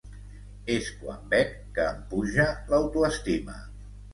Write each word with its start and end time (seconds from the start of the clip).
És 0.75 0.87
quan 1.01 1.27
bec 1.35 1.53
que 1.77 1.85
em 1.91 2.01
puja 2.15 2.49
l'autoestima. 2.73 3.63